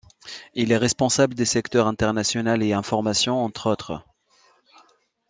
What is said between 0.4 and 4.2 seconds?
Il est responsable des secteurs international et information- entre autres.